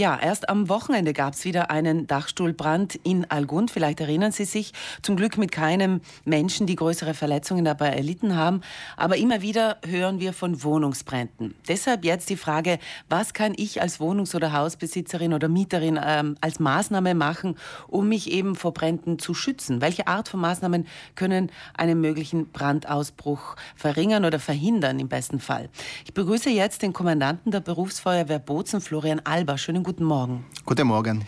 Ja, 0.00 0.18
erst 0.18 0.48
am 0.48 0.70
Wochenende 0.70 1.12
gab 1.12 1.34
es 1.34 1.44
wieder 1.44 1.70
einen 1.70 2.06
Dachstuhlbrand 2.06 2.98
in 3.02 3.30
Algund. 3.30 3.70
Vielleicht 3.70 4.00
erinnern 4.00 4.32
Sie 4.32 4.46
sich. 4.46 4.72
Zum 5.02 5.14
Glück 5.14 5.36
mit 5.36 5.52
keinem 5.52 6.00
Menschen, 6.24 6.66
die 6.66 6.74
größere 6.74 7.12
Verletzungen 7.12 7.66
dabei 7.66 7.88
erlitten 7.88 8.34
haben. 8.34 8.62
Aber 8.96 9.18
immer 9.18 9.42
wieder 9.42 9.76
hören 9.86 10.18
wir 10.18 10.32
von 10.32 10.62
Wohnungsbränden. 10.62 11.54
Deshalb 11.68 12.06
jetzt 12.06 12.30
die 12.30 12.38
Frage, 12.38 12.78
was 13.10 13.34
kann 13.34 13.52
ich 13.54 13.82
als 13.82 14.00
Wohnungs- 14.00 14.34
oder 14.34 14.54
Hausbesitzerin 14.54 15.34
oder 15.34 15.48
Mieterin 15.48 16.00
ähm, 16.02 16.36
als 16.40 16.60
Maßnahme 16.60 17.14
machen, 17.14 17.56
um 17.86 18.08
mich 18.08 18.30
eben 18.30 18.54
vor 18.56 18.72
Bränden 18.72 19.18
zu 19.18 19.34
schützen? 19.34 19.82
Welche 19.82 20.06
Art 20.06 20.28
von 20.30 20.40
Maßnahmen 20.40 20.86
können 21.14 21.52
einen 21.76 22.00
möglichen 22.00 22.50
Brandausbruch 22.52 23.56
verringern 23.76 24.24
oder 24.24 24.38
verhindern 24.38 24.98
im 24.98 25.08
besten 25.08 25.40
Fall? 25.40 25.68
Ich 26.06 26.14
begrüße 26.14 26.48
jetzt 26.48 26.80
den 26.80 26.94
Kommandanten 26.94 27.52
der 27.52 27.60
Berufsfeuerwehr 27.60 28.38
Bozen, 28.38 28.80
Florian 28.80 29.20
Alba. 29.24 29.58
Schönen 29.58 29.80
Schönen 29.80 29.89
guten 29.90 30.04
Morgen. 30.04 30.44
Guten 30.66 30.86
Morgen. 30.86 31.24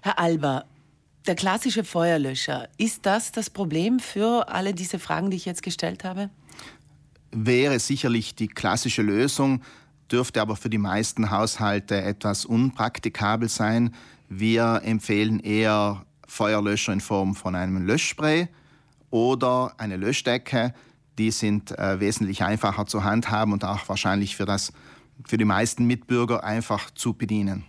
Herr 0.00 0.18
Alba, 0.18 0.64
der 1.26 1.34
klassische 1.34 1.84
Feuerlöscher, 1.84 2.66
ist 2.78 3.04
das 3.04 3.32
das 3.32 3.50
Problem 3.50 4.00
für 4.00 4.48
alle 4.48 4.72
diese 4.72 4.98
Fragen, 4.98 5.28
die 5.30 5.36
ich 5.36 5.44
jetzt 5.44 5.62
gestellt 5.62 6.04
habe? 6.04 6.30
Wäre 7.32 7.78
sicherlich 7.78 8.34
die 8.34 8.48
klassische 8.48 9.02
Lösung, 9.02 9.60
dürfte 10.10 10.40
aber 10.40 10.56
für 10.56 10.70
die 10.70 10.78
meisten 10.78 11.30
Haushalte 11.30 12.00
etwas 12.00 12.46
unpraktikabel 12.46 13.50
sein. 13.50 13.94
Wir 14.30 14.80
empfehlen 14.86 15.38
eher 15.40 16.06
Feuerlöscher 16.26 16.94
in 16.94 17.02
Form 17.02 17.34
von 17.34 17.54
einem 17.54 17.86
Löschspray 17.86 18.48
oder 19.10 19.74
eine 19.76 19.98
Löschdecke. 19.98 20.72
Die 21.18 21.30
sind 21.30 21.78
äh, 21.78 22.00
wesentlich 22.00 22.42
einfacher 22.42 22.86
zu 22.86 23.04
handhaben 23.04 23.52
und 23.52 23.66
auch 23.66 23.86
wahrscheinlich 23.86 24.34
für 24.34 24.46
das 24.46 24.72
für 25.26 25.36
die 25.36 25.44
meisten 25.44 25.86
Mitbürger 25.86 26.44
einfach 26.44 26.90
zu 26.92 27.12
bedienen. 27.12 27.64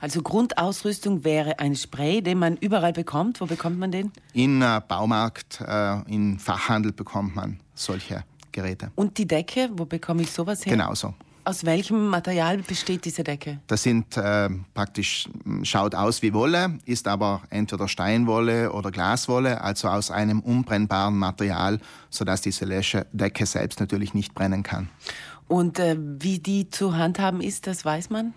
Also 0.00 0.20
Grundausrüstung 0.22 1.24
wäre 1.24 1.58
ein 1.58 1.76
Spray, 1.76 2.20
den 2.20 2.38
man 2.38 2.56
überall 2.56 2.92
bekommt. 2.92 3.40
Wo 3.40 3.46
bekommt 3.46 3.78
man 3.78 3.90
den? 3.90 4.12
In 4.32 4.60
äh, 4.60 4.80
Baumarkt, 4.86 5.60
äh, 5.66 6.02
in 6.12 6.38
Fachhandel 6.38 6.92
bekommt 6.92 7.34
man 7.34 7.60
solche 7.74 8.24
Geräte. 8.52 8.90
Und 8.94 9.18
die 9.18 9.26
Decke, 9.26 9.70
wo 9.72 9.84
bekomme 9.84 10.22
ich 10.22 10.30
sowas 10.30 10.64
her? 10.64 10.72
Genauso. 10.72 11.14
Aus 11.46 11.64
welchem 11.66 12.08
Material 12.08 12.58
besteht 12.58 13.04
diese 13.04 13.22
Decke? 13.22 13.60
Das 13.66 13.82
sind 13.82 14.16
äh, 14.16 14.48
praktisch, 14.72 15.28
schaut 15.62 15.94
aus 15.94 16.22
wie 16.22 16.32
Wolle, 16.32 16.78
ist 16.86 17.06
aber 17.06 17.42
entweder 17.50 17.86
Steinwolle 17.86 18.72
oder 18.72 18.90
Glaswolle, 18.90 19.60
also 19.60 19.88
aus 19.88 20.10
einem 20.10 20.40
unbrennbaren 20.40 21.18
Material, 21.18 21.80
sodass 22.08 22.40
diese 22.40 22.66
Decke 23.12 23.44
selbst 23.44 23.78
natürlich 23.78 24.14
nicht 24.14 24.34
brennen 24.34 24.62
kann. 24.62 24.88
Und 25.46 25.78
äh, 25.78 25.96
wie 25.98 26.38
die 26.38 26.70
zu 26.70 26.96
handhaben 26.96 27.42
ist, 27.42 27.66
das 27.66 27.84
weiß 27.84 28.08
man? 28.08 28.32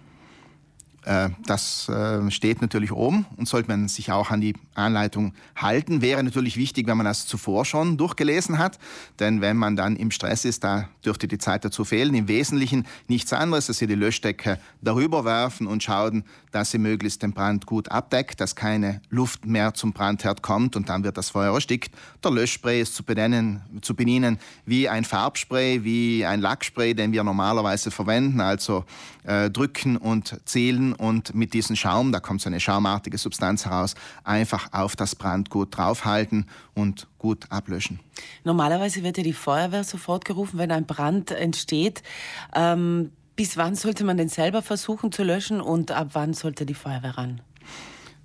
Äh, 1.08 1.30
das 1.46 1.88
äh, 1.88 2.30
steht 2.32 2.62
natürlich 2.62 2.92
oben 2.92 3.26
und 3.38 3.48
sollte 3.48 3.70
man 3.70 3.88
sich 3.88 4.12
auch 4.12 4.30
an 4.30 4.42
die 4.42 4.54
Anleitung 4.76 5.34
halten. 5.56 6.02
Wäre 6.02 6.22
natürlich 6.22 6.58
wichtig, 6.58 6.86
wenn 6.86 6.98
man 6.98 7.06
das 7.06 7.26
zuvor 7.26 7.64
schon 7.64 7.96
durchgelesen 7.96 8.58
hat, 8.58 8.78
denn 9.20 9.40
wenn 9.40 9.56
man 9.56 9.78
dann 9.78 9.96
im 9.96 10.12
Stress 10.12 10.44
ist, 10.44 10.66
da 10.66 10.90
dürfte 11.06 11.30
die 11.30 11.38
Zeit 11.38 11.64
dazu 11.64 11.86
fehlen. 11.86 12.14
Im 12.14 12.28
Wesentlichen 12.28 12.86
nichts 13.08 13.32
anderes, 13.32 13.68
dass 13.68 13.78
Sie 13.78 13.88
die 13.88 13.96
Löschdecke 13.96 14.60
darüber 14.82 15.24
werfen 15.24 15.66
und 15.66 15.82
schauen, 15.82 16.26
dass 16.58 16.72
sie 16.72 16.80
möglichst 16.80 17.22
den 17.22 17.34
Brand 17.34 17.68
gut 17.68 17.92
abdeckt, 17.92 18.42
dass 18.42 18.56
keine 18.56 19.00
Luft 19.10 19.46
mehr 19.46 19.76
zum 19.76 19.94
Brandherd 19.94 20.42
kommt 20.42 20.76
und 20.76 20.90
dann 20.90 21.04
wird 21.04 21.16
das 21.16 21.30
Feuer 21.30 21.54
erstickt. 21.54 21.94
Der 22.24 22.32
Löschspray 22.32 22.82
ist 22.82 22.96
zu, 22.96 23.04
benennen, 23.04 23.62
zu 23.82 23.96
bedienen 23.96 24.40
wie 24.66 24.90
ein 24.90 25.06
Farbspray, 25.06 25.84
wie 25.84 26.26
ein 26.26 26.42
Lackspray, 26.42 26.96
den 26.96 27.12
wir 27.12 27.24
normalerweise 27.24 27.92
verwenden, 27.92 28.42
also 28.42 28.86
äh, 29.24 29.52
drücken 29.52 29.98
und 29.98 30.40
zählen 30.46 30.94
und 30.98 31.34
mit 31.34 31.54
diesem 31.54 31.76
Schaum, 31.76 32.12
da 32.12 32.20
kommt 32.20 32.42
so 32.42 32.50
eine 32.50 32.60
schaumartige 32.60 33.18
Substanz 33.18 33.66
heraus, 33.66 33.96
einfach 34.24 34.74
auf 34.74 34.96
das 34.96 35.16
Brandgut 35.16 35.78
draufhalten 35.78 36.46
und 36.74 37.08
gut 37.18 37.46
ablöschen. 37.50 38.00
Normalerweise 38.44 39.04
wird 39.04 39.18
ja 39.18 39.24
die 39.24 39.34
Feuerwehr 39.34 39.84
sofort 39.84 40.26
gerufen, 40.26 40.58
wenn 40.58 40.72
ein 40.72 40.86
Brand 40.86 41.32
entsteht. 41.32 42.04
Ähm, 42.56 43.12
bis 43.36 43.56
wann 43.56 43.76
sollte 43.76 44.04
man 44.04 44.18
den 44.18 44.30
selber 44.30 44.62
versuchen 44.62 45.12
zu 45.12 45.24
löschen 45.24 45.62
und 45.62 45.92
ab 45.92 46.10
wann 46.14 46.34
sollte 46.34 46.66
die 46.66 46.74
Feuerwehr 46.74 47.18
ran? 47.18 47.42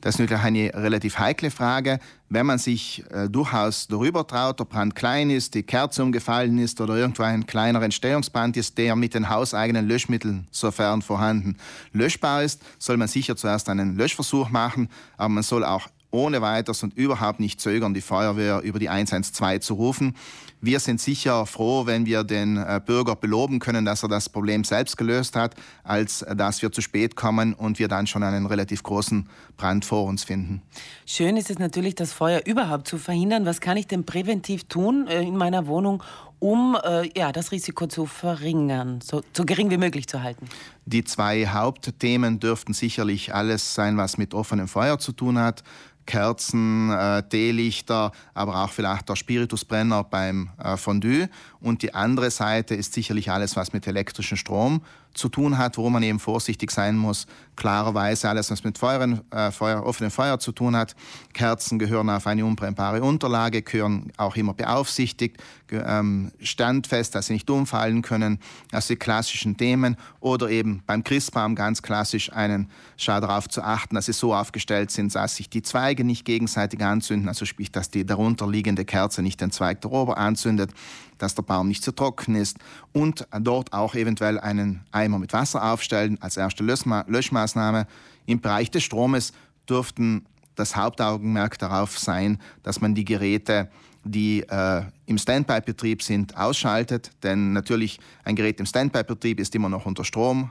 Das 0.03 0.17
ist 0.17 0.19
natürlich 0.19 0.43
eine 0.43 0.75
relativ 0.75 1.19
heikle 1.19 1.53
Frage. 1.53 2.01
Wenn 2.29 2.45
man 2.45 2.59
sich 2.59 3.05
äh, 3.11 3.29
durchaus 3.29 3.87
darüber 3.87 4.27
traut, 4.27 4.59
der 4.59 4.65
Brand 4.65 4.97
klein 4.97 5.31
ist, 5.31 5.55
die 5.55 5.63
Kerze 5.63 6.03
umgefallen 6.03 6.59
ist 6.59 6.81
oder 6.81 6.97
irgendwo 6.97 7.23
ein 7.23 7.47
kleiner 7.47 7.81
Entstehungsbrand 7.81 8.57
ist, 8.57 8.77
der 8.79 8.97
mit 8.97 9.15
den 9.15 9.29
hauseigenen 9.29 9.87
Löschmitteln, 9.87 10.49
sofern 10.51 11.03
vorhanden, 11.03 11.57
löschbar 11.93 12.43
ist, 12.43 12.63
soll 12.81 12.97
man 12.97 13.07
sicher 13.07 13.37
zuerst 13.37 13.69
einen 13.69 13.97
Löschversuch 13.97 14.51
machen, 14.51 14.89
aber 15.17 15.29
man 15.29 15.45
soll 15.45 15.65
auch 15.65 15.89
ohne 16.13 16.41
weiteres 16.41 16.83
und 16.83 16.95
überhaupt 16.97 17.41
nicht 17.41 17.61
zögern, 17.61 17.95
die 17.95 18.01
Feuerwehr 18.01 18.61
über 18.61 18.79
die 18.79 18.89
112 18.89 19.63
zu 19.63 19.75
rufen. 19.75 20.15
Wir 20.61 20.79
sind 20.79 21.01
sicher 21.01 21.45
froh, 21.45 21.87
wenn 21.87 22.07
wir 22.07 22.23
den 22.23 22.57
äh, 22.57 22.81
Bürger 22.85 23.17
beloben 23.17 23.59
können, 23.59 23.85
dass 23.85 24.05
er 24.05 24.09
das 24.09 24.29
Problem 24.29 24.63
selbst 24.63 24.97
gelöst 24.97 25.35
hat, 25.35 25.57
als 25.83 26.23
äh, 26.23 26.37
dass 26.37 26.63
wir 26.63 26.71
zu 26.71 26.81
spät 26.81 27.17
kommen 27.17 27.53
und 27.53 27.81
wir 27.81 27.89
dann 27.89 28.07
schon 28.07 28.23
einen 28.23 28.47
relativ 28.47 28.85
großen 28.85 29.29
Brand 29.57 29.85
vor 29.85 30.05
uns 30.05 30.23
finden. 30.23 30.63
Schön 31.05 31.37
ist 31.37 31.51
es 31.51 31.59
natürlich, 31.59 31.97
das 31.97 32.13
Feuer 32.13 32.43
überhaupt 32.45 32.87
zu 32.87 32.99
verhindern. 32.99 33.45
Was 33.45 33.61
kann 33.61 33.77
ich 33.77 33.89
denn 33.89 34.05
präventiv 34.05 34.65
tun 34.65 35.09
äh, 35.09 35.23
in 35.23 35.37
meiner 35.37 35.67
Wohnung, 35.67 36.03
um 36.43 36.77
ja, 37.17 37.31
das 37.31 37.53
Risiko 37.53 37.87
zu 37.87 38.05
verringern, 38.07 39.01
so, 39.01 39.23
so 39.33 39.45
gering 39.45 39.71
wie 39.71 39.77
möglich 39.77 40.09
zu 40.09 40.23
halten? 40.25 40.49
Die 40.87 41.05
zwei 41.05 41.47
Hauptthemen 41.47 42.41
dürften 42.41 42.73
sicherlich 42.73 43.33
alles 43.33 43.75
sein, 43.75 43.97
was 43.97 44.19
mit 44.19 44.35
offenem 44.35 44.67
Feuer 44.67 44.99
zu 44.99 45.13
tun 45.13 45.39
hat. 45.39 45.63
Kerzen, 46.05 46.91
äh, 46.91 47.23
Teelichter, 47.23 48.11
aber 48.35 48.65
auch 48.65 48.71
vielleicht 48.71 49.09
der 49.09 49.15
Spiritusbrenner 49.15 50.03
beim 50.03 50.51
äh, 50.59 50.77
Fondue. 50.77 51.29
Und 51.61 51.83
die 51.83 51.95
andere 51.95 52.31
Seite 52.31 52.75
ist 52.75 52.93
sicherlich 52.93 53.31
alles, 53.31 53.55
was 53.55 53.73
mit 53.73 53.87
elektrischem 53.87 54.37
Strom 54.37 54.83
zu 55.15 55.29
tun 55.29 55.59
hat, 55.59 55.79
wo 55.79 55.91
man 55.91 56.03
eben 56.03 56.19
vorsichtig 56.19 56.71
sein 56.71 56.97
muss. 56.97 57.27
Klarerweise 57.57 58.29
alles, 58.29 58.51
was 58.51 58.65
mit 58.65 58.79
Feuer, 58.79 59.21
äh, 59.31 59.51
Feuer, 59.51 59.85
offenem 59.85 60.11
Feuer 60.11 60.39
zu 60.39 60.53
tun 60.53 60.75
hat. 60.75 60.97
Kerzen 61.33 61.79
gehören 61.79 62.09
auf 62.11 62.27
eine 62.27 62.45
unbrennbare 62.45 63.03
Unterlage, 63.03 63.63
gehören 63.63 64.13
auch 64.17 64.37
immer 64.37 64.55
beaufsichtigt, 64.55 65.37
ähm, 65.71 66.33
standfest, 66.41 67.15
dass 67.15 67.27
sie 67.27 67.35
nicht 67.35 67.49
umfallen 67.51 68.03
können. 68.03 68.39
Also 68.73 68.95
die 68.95 68.99
klassischen 68.99 69.57
Themen. 69.57 69.97
Oder 70.21 70.49
eben 70.49 70.83
beim 70.87 71.05
Christbaum 71.05 71.55
ganz 71.55 71.83
klassisch 71.83 72.33
einen 72.33 72.71
Schau 72.97 73.21
darauf 73.21 73.49
zu 73.49 73.63
achten, 73.63 73.95
dass 73.95 74.07
sie 74.07 74.13
so 74.13 74.35
aufgestellt 74.35 74.91
sind, 74.91 75.15
dass 75.15 75.37
sich 75.37 75.51
die 75.51 75.63
Zweige 75.63 76.05
nicht 76.05 76.25
gegenseitig 76.25 76.83
anzünden. 76.83 77.29
Also 77.29 77.45
sprich, 77.45 77.71
dass 77.71 77.91
die 77.91 78.07
darunterliegende 78.07 78.85
Kerze 78.85 79.23
nicht 79.23 79.41
den 79.41 79.51
Zweig 79.51 79.81
darüber 79.81 80.17
anzündet 80.19 80.73
dass 81.23 81.37
der 81.37 81.43
Baum 81.43 81.69
nicht 81.69 81.85
zu 81.85 81.93
trocken 81.93 82.35
ist 82.35 82.59
und 82.93 83.29
dort 83.41 83.73
auch 83.73 83.95
eventuell 83.95 84.41
einen 84.41 84.81
Eimer 84.91 85.21
mit 85.21 85.33
Wasser 85.33 85.73
aufstellen 85.73 86.19
als 86.21 86.37
erste 86.37 86.65
Löschmaßnahme. 86.65 87.87
Im 88.27 88.41
Bereich 88.41 88.73
des 88.73 88.83
Stromes 88.83 89.33
dürften 89.69 90.27
das 90.57 90.75
Hauptaugenmerk 90.75 91.59
darauf 91.59 91.97
sein, 91.97 92.39
dass 92.65 92.81
man 92.81 92.97
die 92.97 93.05
Geräte, 93.05 93.71
die 94.05 94.41
äh, 94.41 94.83
im 95.07 95.17
Standby-Betrieb 95.17 96.03
sind, 96.03 96.37
ausschaltet. 96.37 97.13
Denn 97.23 97.53
natürlich 97.53 98.01
ein 98.25 98.35
Gerät 98.35 98.59
im 98.59 98.67
Standby-Betrieb 98.67 99.39
ist 99.39 99.55
immer 99.55 99.69
noch 99.69 99.87
unter 99.87 100.05
Strom, 100.05 100.51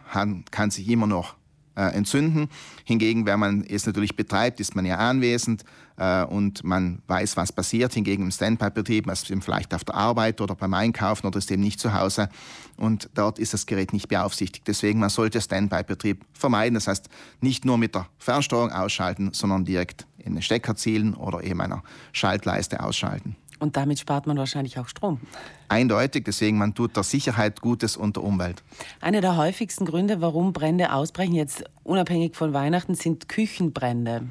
kann 0.51 0.71
sich 0.71 0.87
immer 0.87 1.05
noch 1.05 1.35
äh, 1.75 1.93
entzünden. 1.95 2.49
Hingegen, 2.83 3.25
wenn 3.25 3.39
man 3.39 3.63
es 3.63 3.85
natürlich 3.85 4.15
betreibt, 4.15 4.59
ist 4.59 4.75
man 4.75 4.85
ja 4.85 4.97
anwesend 4.97 5.63
äh, 5.97 6.23
und 6.23 6.63
man 6.63 7.01
weiß, 7.07 7.37
was 7.37 7.51
passiert. 7.51 7.93
Hingegen 7.93 8.23
im 8.23 8.31
Standby-Betrieb, 8.31 9.05
man 9.05 9.13
ist 9.13 9.33
vielleicht 9.41 9.73
auf 9.73 9.83
der 9.83 9.95
Arbeit 9.95 10.41
oder 10.41 10.55
beim 10.55 10.73
Einkaufen 10.73 11.27
oder 11.27 11.37
ist 11.37 11.51
eben 11.51 11.61
nicht 11.61 11.79
zu 11.79 11.93
Hause 11.93 12.29
und 12.77 13.09
dort 13.13 13.39
ist 13.39 13.53
das 13.53 13.65
Gerät 13.65 13.93
nicht 13.93 14.07
beaufsichtigt. 14.07 14.67
Deswegen, 14.67 14.99
man 14.99 15.09
sollte 15.09 15.39
Standby-Betrieb 15.39 16.25
vermeiden. 16.33 16.73
Das 16.73 16.87
heißt, 16.87 17.09
nicht 17.39 17.65
nur 17.65 17.77
mit 17.77 17.95
der 17.95 18.07
Fernsteuerung 18.17 18.71
ausschalten, 18.71 19.31
sondern 19.33 19.65
direkt 19.65 20.07
in 20.17 20.33
den 20.33 20.41
Stecker 20.41 20.75
zielen 20.75 21.13
oder 21.13 21.43
eben 21.43 21.61
einer 21.61 21.83
Schaltleiste 22.11 22.83
ausschalten. 22.83 23.35
Und 23.61 23.77
damit 23.77 23.99
spart 23.99 24.25
man 24.25 24.37
wahrscheinlich 24.37 24.79
auch 24.79 24.87
Strom. 24.87 25.19
Eindeutig, 25.67 26.25
deswegen 26.25 26.57
man 26.57 26.73
tut 26.73 26.95
der 26.95 27.03
Sicherheit 27.03 27.61
Gutes 27.61 27.95
und 27.95 28.15
der 28.15 28.23
Umwelt. 28.23 28.63
Einer 29.01 29.21
der 29.21 29.37
häufigsten 29.37 29.85
Gründe, 29.85 30.19
warum 30.19 30.51
Brände 30.51 30.91
ausbrechen, 30.91 31.35
jetzt 31.35 31.63
unabhängig 31.83 32.35
von 32.35 32.53
Weihnachten, 32.53 32.95
sind 32.95 33.29
Küchenbrände. 33.29 34.23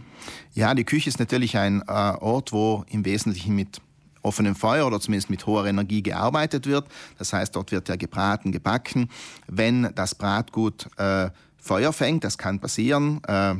Ja, 0.52 0.74
die 0.74 0.82
Küche 0.82 1.08
ist 1.08 1.20
natürlich 1.20 1.56
ein 1.56 1.80
äh, 1.82 1.92
Ort, 1.92 2.52
wo 2.52 2.84
im 2.90 3.04
Wesentlichen 3.04 3.54
mit 3.54 3.80
offenem 4.22 4.56
Feuer 4.56 4.84
oder 4.84 4.98
zumindest 4.98 5.30
mit 5.30 5.46
hoher 5.46 5.64
Energie 5.64 6.02
gearbeitet 6.02 6.66
wird. 6.66 6.88
Das 7.16 7.32
heißt, 7.32 7.54
dort 7.54 7.70
wird 7.70 7.88
ja 7.88 7.94
gebraten, 7.94 8.50
gebacken. 8.50 9.08
Wenn 9.46 9.90
das 9.94 10.16
Bratgut 10.16 10.88
äh, 10.98 11.30
Feuer 11.60 11.92
fängt, 11.92 12.24
das 12.24 12.38
kann 12.38 12.58
passieren. 12.58 13.20
Äh, 13.26 13.54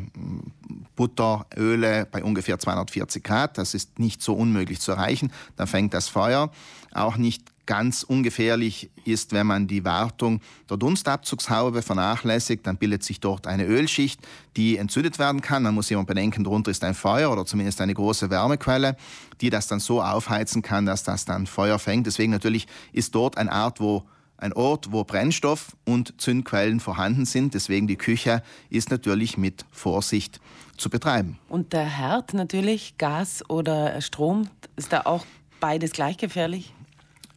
Butter, 0.97 1.47
Öle 1.57 2.07
bei 2.11 2.25
ungefähr 2.25 2.59
240 2.59 3.23
Grad, 3.23 3.59
das 3.59 3.75
ist 3.75 3.99
nicht 3.99 4.23
so 4.23 4.35
unmöglich 4.35 4.81
zu 4.81 4.93
erreichen. 4.93 5.33
Dann 5.57 5.67
fängt 5.67 5.95
das 5.95 6.09
Feuer. 6.09 6.51
Auch 6.93 7.17
nicht 7.17 7.43
ganz 7.71 8.03
ungefährlich 8.03 8.91
ist, 9.05 9.33
wenn 9.33 9.47
man 9.47 9.69
die 9.69 9.85
Wartung 9.85 10.41
der 10.69 10.77
Dunstabzugshaube 10.77 11.83
vernachlässigt. 11.83 12.67
Dann 12.67 12.79
bildet 12.79 13.05
sich 13.05 13.21
dort 13.21 13.47
eine 13.47 13.65
Ölschicht, 13.65 14.21
die 14.57 14.77
entzündet 14.77 15.21
werden 15.21 15.41
kann. 15.41 15.63
Man 15.63 15.77
muss 15.77 15.89
immer 15.91 16.03
bedenken, 16.03 16.43
darunter 16.43 16.73
ist 16.73 16.83
ein 16.83 16.95
Feuer 16.95 17.31
oder 17.31 17.47
zumindest 17.47 17.81
eine 17.81 17.95
große 17.95 18.29
Wärmequelle, 18.29 18.97
die 19.41 19.51
das 19.51 19.69
dann 19.69 19.79
so 19.79 20.03
aufheizen 20.03 20.63
kann, 20.63 20.85
dass 20.85 21.05
das 21.05 21.27
dann 21.27 21.47
Feuer 21.47 21.79
fängt. 21.79 22.09
Deswegen 22.09 22.33
natürlich 22.33 22.67
ist 22.93 23.15
dort 23.15 23.39
eine 23.39 23.53
Art, 23.53 23.79
wo 23.79 24.03
ein 24.41 24.53
Ort, 24.53 24.93
wo 24.93 25.05
Brennstoff 25.05 25.77
und 25.85 26.21
Zündquellen 26.21 26.81
vorhanden 26.81 27.27
sind. 27.27 27.55
Deswegen 27.55 27.87
die 27.87 27.97
Küche 27.97 28.43
ist 28.71 28.91
natürlich 28.91 29.37
mit 29.37 29.65
Vorsicht 29.71 30.41
zu 30.77 30.91
betreiben. 30.91 31.39
Und 31.49 31.73
der 31.73 31.85
Herd 31.85 32.35
natürlich, 32.35 32.97
Gas 32.99 33.49
oder 33.49 34.01
Strom, 34.01 34.49
ist 34.77 34.93
da 34.93 35.03
auch 35.05 35.27
beides 35.61 35.93
gleich 35.93 36.17
gefährlich? 36.17 36.73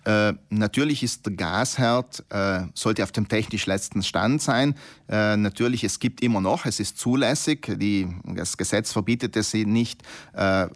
Äh, 0.05 0.33
natürlich 0.49 1.01
ist 1.03 1.25
der 1.25 1.33
Gasherd, 1.33 2.23
äh, 2.29 2.63
sollte 2.73 3.03
auf 3.03 3.11
dem 3.11 3.27
technisch 3.27 3.65
letzten 3.65 4.03
Stand 4.03 4.41
sein. 4.41 4.75
Äh, 5.07 5.37
natürlich, 5.37 5.83
es 5.83 5.99
gibt 5.99 6.21
immer 6.21 6.41
noch, 6.41 6.65
es 6.65 6.79
ist 6.79 6.97
zulässig, 6.97 7.71
die, 7.79 8.07
das 8.25 8.57
Gesetz 8.57 8.91
verbietet 8.91 9.35
es 9.37 9.53
nicht, 9.53 10.01
äh, 10.33 10.67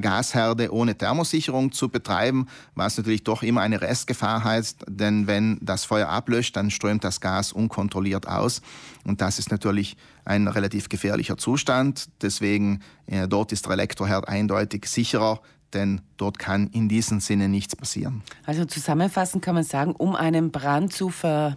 Gasherde 0.00 0.72
ohne 0.72 0.96
Thermosicherung 0.96 1.72
zu 1.72 1.88
betreiben, 1.88 2.46
was 2.74 2.96
natürlich 2.96 3.24
doch 3.24 3.42
immer 3.42 3.62
eine 3.62 3.80
Restgefahr 3.80 4.44
heißt, 4.44 4.84
denn 4.88 5.26
wenn 5.26 5.58
das 5.62 5.84
Feuer 5.84 6.08
ablöscht, 6.08 6.56
dann 6.56 6.70
strömt 6.70 7.02
das 7.02 7.20
Gas 7.20 7.52
unkontrolliert 7.52 8.28
aus 8.28 8.62
und 9.04 9.20
das 9.20 9.38
ist 9.38 9.50
natürlich 9.50 9.96
ein 10.24 10.48
relativ 10.48 10.88
gefährlicher 10.88 11.36
Zustand. 11.38 12.08
Deswegen, 12.20 12.80
äh, 13.06 13.28
dort 13.28 13.52
ist 13.52 13.66
der 13.66 13.72
Elektroherd 13.72 14.28
eindeutig 14.28 14.86
sicherer, 14.86 15.40
denn 15.72 16.00
dort 16.16 16.38
kann 16.38 16.68
in 16.68 16.88
diesem 16.88 17.20
Sinne 17.20 17.48
nichts 17.48 17.76
passieren. 17.76 18.22
Also 18.44 18.64
zusammenfassend 18.64 19.44
kann 19.44 19.54
man 19.54 19.64
sagen, 19.64 19.92
um 19.92 20.14
einen 20.14 20.50
Brand 20.50 20.92
zu 20.92 21.10
ver 21.10 21.56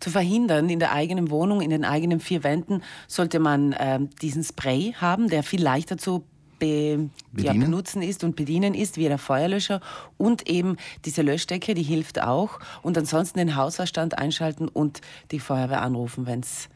zu 0.00 0.10
verhindern 0.10 0.68
in 0.68 0.80
der 0.80 0.90
eigenen 0.90 1.30
Wohnung, 1.30 1.60
in 1.60 1.70
den 1.70 1.84
eigenen 1.84 2.18
vier 2.18 2.42
Wänden, 2.42 2.82
sollte 3.06 3.38
man 3.38 3.70
äh, 3.72 4.00
diesen 4.20 4.42
Spray 4.42 4.94
haben, 5.00 5.28
der 5.28 5.44
viel 5.44 5.62
leichter 5.62 5.96
zu 5.96 6.24
be 6.58 7.10
ja, 7.36 7.52
benutzen 7.52 8.02
ist 8.02 8.22
und 8.22 8.36
bedienen 8.36 8.74
ist, 8.74 8.96
wie 8.96 9.08
der 9.08 9.18
Feuerlöscher. 9.18 9.80
Und 10.16 10.48
eben 10.48 10.76
diese 11.04 11.22
Löschdecke, 11.22 11.74
die 11.74 11.82
hilft 11.82 12.22
auch. 12.22 12.60
Und 12.82 12.96
ansonsten 12.96 13.38
den 13.38 13.56
Hausverstand 13.56 14.18
einschalten 14.18 14.68
und 14.68 15.00
die 15.32 15.40
Feuerwehr 15.40 15.82
anrufen, 15.82 16.26
wenn's, 16.26 16.68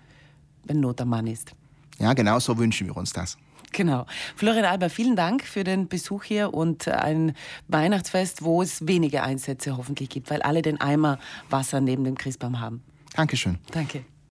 wenn 0.64 0.80
Not 0.80 1.00
am 1.00 1.10
Mann 1.10 1.26
ist. 1.26 1.52
Ja, 1.98 2.14
genau 2.14 2.38
so 2.40 2.58
wünschen 2.58 2.88
wir 2.88 2.96
uns 2.96 3.12
das. 3.12 3.38
Genau. 3.76 4.06
Florian 4.36 4.64
Alber, 4.64 4.88
vielen 4.88 5.16
Dank 5.16 5.44
für 5.44 5.62
den 5.62 5.86
Besuch 5.86 6.24
hier 6.24 6.54
und 6.54 6.88
ein 6.88 7.34
Weihnachtsfest, 7.68 8.42
wo 8.42 8.62
es 8.62 8.86
wenige 8.86 9.22
Einsätze 9.22 9.76
hoffentlich 9.76 10.08
gibt, 10.08 10.30
weil 10.30 10.40
alle 10.40 10.62
den 10.62 10.80
Eimer 10.80 11.18
Wasser 11.50 11.82
neben 11.82 12.02
dem 12.02 12.16
Christbaum 12.16 12.58
haben. 12.58 12.82
Dankeschön. 13.14 13.58
Danke. 13.72 14.02